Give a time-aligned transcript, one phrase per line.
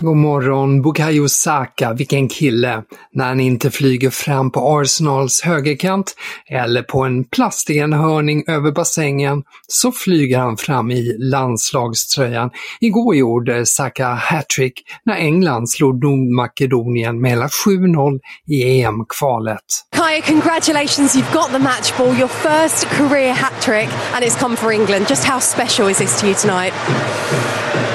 [0.00, 6.16] God morgon, Bukayo Saka, vilken kille, när han inte flyger fram på Arsenals högerkant
[6.50, 12.50] eller på en plastenhörning över bassängen så flyger han fram i landslagströjan.
[12.80, 19.60] Igår gjorde Saka hattrick när England slog Nordmakedonien med hela 7-0 i EM-kvalet.
[19.96, 24.72] Kaya, congratulations, you've got the match ball, your first career hattrick and it's come for
[24.72, 25.06] England.
[25.08, 26.72] Just how special is this to you tonight?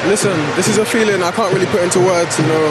[0.08, 2.40] Listen, this is a feeling I can't really put into words.
[2.40, 2.66] You know,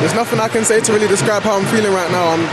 [0.00, 2.26] there's nothing I can say to really describe how I'm feeling right now.
[2.34, 2.44] I'm,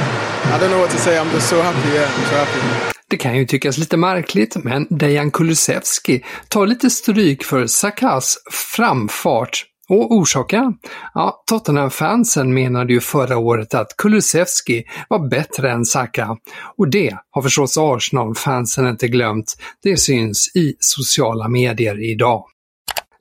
[0.53, 1.17] I don't know what to say.
[1.17, 1.89] I'm just so happy.
[1.93, 2.91] Yeah, I'm so happy.
[3.07, 9.65] Det kan ju tyckas lite märkligt, men Dejan Kulusevski tar lite stryk för Sakas framfart.
[9.89, 10.73] Och orsaken?
[11.13, 16.37] Ja, Tottenham-fansen menade ju förra året att Kulusevski var bättre än Saka.
[16.77, 19.55] Och det har förstås Arsenal-fansen inte glömt.
[19.83, 22.43] Det syns i sociala medier idag.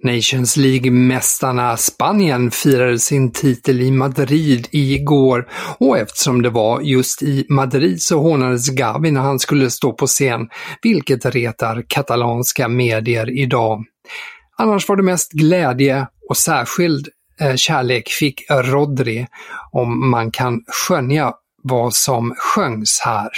[0.02, 7.46] Nations League-mästarna Spanien firade sin titel i Madrid igår och eftersom det var just i
[7.48, 10.48] Madrid så hånades Gavi när han skulle stå på scen,
[10.82, 13.84] vilket retar katalanska medier idag.
[14.56, 17.08] Annars var det mest glädje och särskild
[17.40, 19.26] eh, kärlek fick Rodri,
[19.72, 21.32] om man kan skönja
[21.62, 23.30] vad som sjöngs här.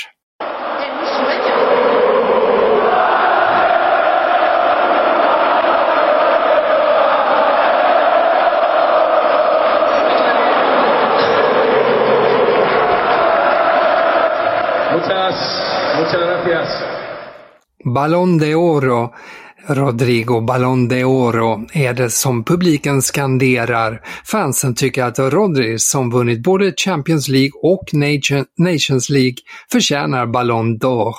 [14.93, 16.69] Muchas, muchas gracias.
[17.85, 19.13] Ballon de Oro,
[19.67, 24.01] Rodrigo Ballon de Oro är det som publiken skanderar.
[24.25, 27.85] Fansen tycker att Rodri, som vunnit både Champions League och
[28.59, 29.37] Nations League,
[29.73, 31.15] förtjänar Ballon d'Or.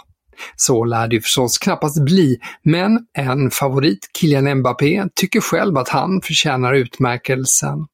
[0.55, 6.21] Så lär det förstås knappast bli, men en favorit, Kylian Mbappé, tycker själv att han
[6.21, 7.85] förtjänar utmärkelsen.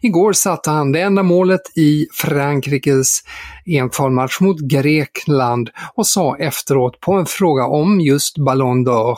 [0.00, 3.22] Igår satte han det enda målet i Frankrikes
[3.66, 9.16] enfalmatch mot Grekland och sa efteråt på en fråga om just Ballon d'Or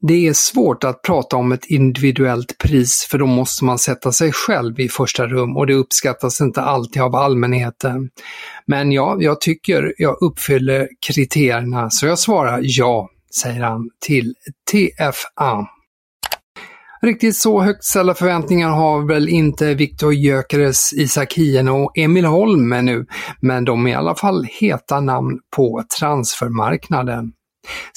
[0.00, 4.32] det är svårt att prata om ett individuellt pris för då måste man sätta sig
[4.32, 8.10] själv i första rum och det uppskattas inte alltid av allmänheten.
[8.66, 14.34] Men ja, jag tycker jag uppfyller kriterierna så jag svarar ja, säger han till
[14.70, 15.66] TFA.
[17.02, 22.68] Riktigt så högt ställda förväntningar har väl inte Viktor Gyökeres, Isak Hien och Emil Holm
[22.68, 23.06] nu,
[23.40, 27.32] men de är i alla fall heta namn på transfermarknaden.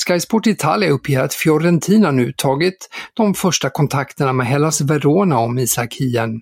[0.08, 5.60] Sky Sport Italia uppger att Fiorentina nu tagit de första kontakterna med Hellas Verona om
[5.60, 6.42] Isak Hien.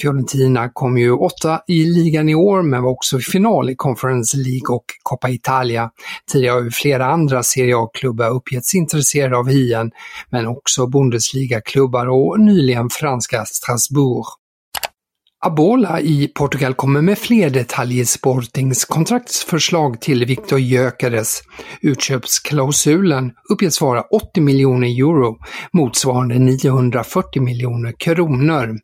[0.00, 4.36] Fiorentina kom ju åtta i ligan i år men var också i final i Conference
[4.36, 5.90] League och Coppa Italia.
[6.32, 9.90] Tidigare har ju flera andra Serie A-klubbar uppgetts intresserade av Hien,
[10.30, 14.26] men också Bundesliga-klubbar och nyligen franska Strasbourg.
[15.46, 21.42] Abola i Portugal kommer med fler detaljer i Sportings kontraktsförslag till Victor Gyökeres.
[21.80, 25.38] Utköpsklausulen uppges vara 80 miljoner euro,
[25.72, 28.78] motsvarande 940 miljoner kronor.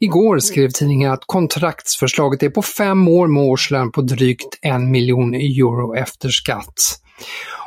[0.00, 5.34] Igår skrev tidningen att kontraktsförslaget är på fem år med årslön på drygt en miljon
[5.34, 7.00] euro efter skatt.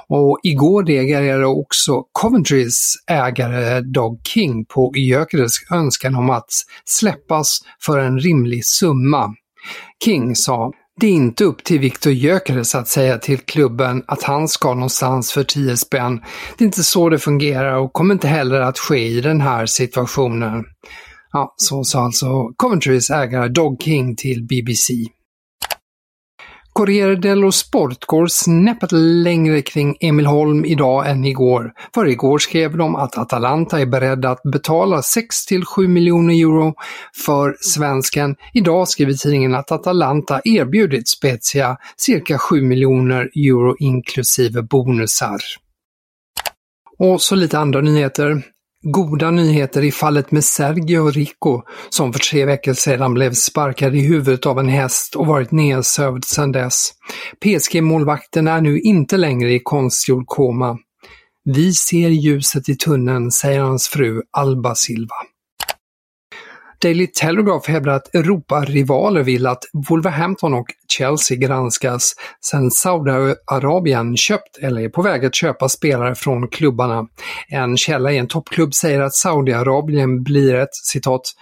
[0.09, 6.50] Och igår reagerade också Coventrys ägare Doug King på Gyökeres önskan om att
[6.86, 9.33] släppas för en rimlig summa.
[10.04, 14.48] King sa det är inte upp till Viktor Gyökeres att säga till klubben att han
[14.48, 16.21] ska någonstans för 10 spänn.
[16.57, 19.65] Det är inte så det fungerar och kommer inte heller att ske i den här
[19.65, 20.63] situationen.
[21.31, 24.94] Ja, så sa alltså Coventrys ägare Dog King till BBC.
[26.77, 31.71] Corriere dello Sport går snäppet längre kring Emil Holm idag än igår.
[31.94, 36.74] För igår skrev de att Atalanta är beredda att betala 6-7 miljoner euro
[37.25, 38.35] för svensken.
[38.53, 45.39] Idag skriver tidningen att Atalanta erbjudit Spezia cirka 7 miljoner euro inklusive bonusar.
[46.97, 48.44] Och så lite andra nyheter.
[48.83, 54.00] Goda nyheter i fallet med Sergio Rico, som för tre veckor sedan blev sparkad i
[54.00, 56.91] huvudet av en häst och varit nedsövd sedan dess.
[57.44, 60.77] PSG-målvakten är nu inte längre i konstgjord koma.
[61.45, 65.15] Vi ser ljuset i tunneln, säger hans fru Alba Silva.
[66.81, 74.81] Daily Telegraph hävdar att Europa-rivaler vill att Wolverhampton och Chelsea granskas sedan Saudiarabien köpt eller
[74.81, 77.07] är på väg att köpa spelare från klubbarna.
[77.47, 81.33] En källa i en toppklubb säger att Saudiarabien blir ett citat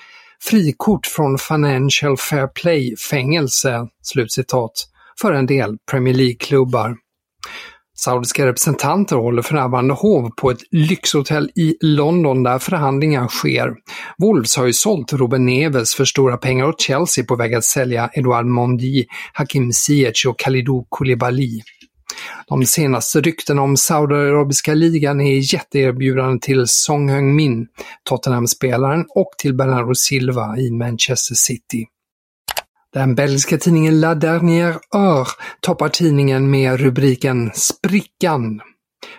[0.44, 4.72] frikort från Financial Fair Play-fängelse, slutcitat,
[5.22, 6.96] för en del Premier League-klubbar.
[7.98, 13.74] Saudiska representanter håller för närvarande hov på ett lyxhotell i London där förhandlingar sker.
[14.18, 18.10] Wolves har ju sålt Ruben Neves för stora pengar och Chelsea på väg att sälja
[18.14, 21.62] Edouard Mondi, Hakim Ziyech och Kalidou Koulibaly.
[22.48, 27.68] De senaste ryktena om Saudiarabiska ligan är jätteerbjudanden till Song Heung-min,
[28.10, 31.86] Tottenham-spelaren, och till Bernardo Silva i Manchester City.
[32.96, 35.26] Den belgiska tidningen La Dernière Heure
[35.62, 38.62] toppar tidningen med rubriken “Sprickan”.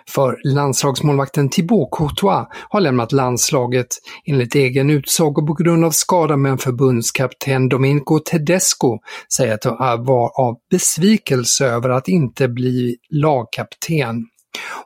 [0.09, 3.87] För landslagsmålvakten Thibaut Courtois har lämnat landslaget
[4.25, 8.99] enligt egen utsago på grund av skada men förbundskapten Domenico Tedesco
[9.33, 14.25] säger att han var av besvikelse över att inte bli lagkapten.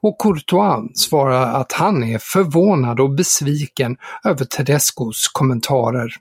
[0.01, 6.11] Och Courtois svarar att han är förvånad och besviken över Tedescos kommentarer.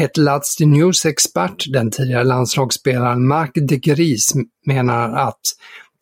[0.00, 4.32] Hetlads News-expert, den tidigare landslagsspelaren Marc de Gries,
[4.66, 5.40] menar att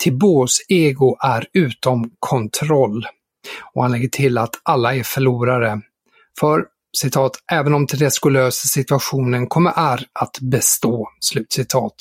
[0.05, 3.07] Thibauts ego är utom kontroll.
[3.75, 5.81] Och han lägger till att alla är förlorare.
[6.41, 6.65] För
[6.97, 11.09] citat, även om Tedesco löser situationen kommer R att bestå.
[11.21, 11.95] Slutcitat.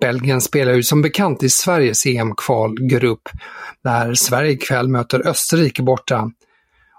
[0.00, 3.28] Belgien spelar ju som bekant i Sveriges EM-kvalgrupp,
[3.84, 6.30] där Sverige ikväll möter Österrike borta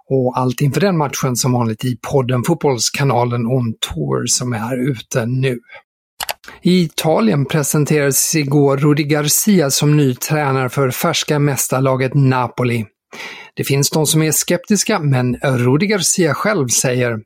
[0.09, 5.25] och allt inför den matchen som vanligt i podden Fotbollskanalen On Tour som är ute
[5.25, 5.59] nu.
[6.61, 12.85] I Italien presenterades igår Rudi Garcia som ny tränare för färska mästarlaget Napoli.
[13.55, 17.17] Det finns de som är skeptiska, men Rudi Garcia själv säger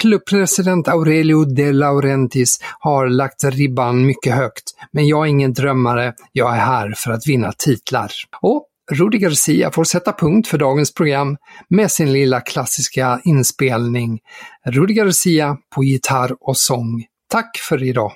[0.00, 6.54] Klubbpresident Aurelio De Laurentis har lagt ribban mycket högt, men jag är ingen drömmare, jag
[6.54, 8.10] är här för att vinna titlar.
[8.42, 11.36] Och Rudi Garcia får sätta punkt för dagens program
[11.68, 14.18] med sin lilla klassiska inspelning.
[14.66, 17.04] Rudi Garcia på gitarr och sång.
[17.30, 18.12] Tack för idag!